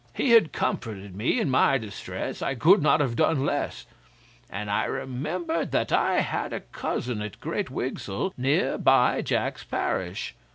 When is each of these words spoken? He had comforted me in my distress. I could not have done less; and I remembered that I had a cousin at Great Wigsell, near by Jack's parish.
He 0.15 0.31
had 0.31 0.51
comforted 0.51 1.15
me 1.15 1.39
in 1.39 1.51
my 1.51 1.77
distress. 1.77 2.41
I 2.41 2.55
could 2.55 2.81
not 2.81 3.01
have 3.01 3.15
done 3.15 3.45
less; 3.45 3.85
and 4.49 4.71
I 4.71 4.85
remembered 4.85 5.69
that 5.73 5.91
I 5.91 6.21
had 6.21 6.53
a 6.53 6.61
cousin 6.61 7.21
at 7.21 7.39
Great 7.39 7.69
Wigsell, 7.69 8.33
near 8.35 8.79
by 8.79 9.21
Jack's 9.21 9.63
parish. 9.63 10.33